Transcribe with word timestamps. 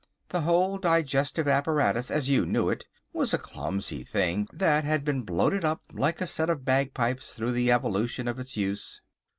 The 0.29 0.41
whole 0.41 0.79
digestive 0.79 1.47
apparatus, 1.47 2.09
as 2.09 2.27
you 2.27 2.43
knew 2.43 2.71
it, 2.71 2.87
was 3.13 3.35
a 3.35 3.37
clumsy 3.37 4.01
thing 4.03 4.47
that 4.51 4.83
had 4.83 5.05
been 5.05 5.21
bloated 5.21 5.63
up 5.63 5.83
like 5.93 6.21
a 6.21 6.25
set 6.25 6.49
of 6.49 6.65
bagpipes 6.65 7.35
through 7.35 7.51
the 7.51 7.71
evolution 7.71 8.27
of 8.27 8.39
its 8.39 8.57
use!" 8.57 8.99